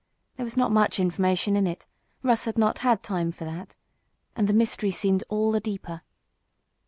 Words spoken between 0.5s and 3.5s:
not much information in it Russ had not had time for